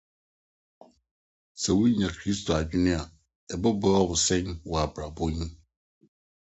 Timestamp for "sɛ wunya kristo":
1.61-2.51